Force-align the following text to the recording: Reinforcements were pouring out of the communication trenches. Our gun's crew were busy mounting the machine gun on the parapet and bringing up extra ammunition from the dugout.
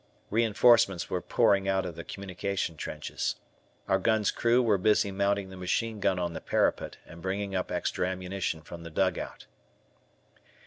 Reinforcements 0.31 1.11
were 1.11 1.21
pouring 1.21 1.67
out 1.67 1.85
of 1.85 1.93
the 1.93 2.03
communication 2.03 2.75
trenches. 2.75 3.35
Our 3.87 3.99
gun's 3.99 4.31
crew 4.31 4.59
were 4.63 4.79
busy 4.79 5.11
mounting 5.11 5.49
the 5.51 5.57
machine 5.57 5.99
gun 5.99 6.17
on 6.17 6.33
the 6.33 6.41
parapet 6.41 6.97
and 7.05 7.21
bringing 7.21 7.53
up 7.53 7.69
extra 7.71 8.07
ammunition 8.09 8.61
from 8.63 8.81
the 8.81 8.89
dugout. 8.89 9.45